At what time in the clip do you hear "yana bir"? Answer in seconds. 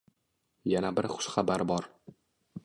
0.71-1.09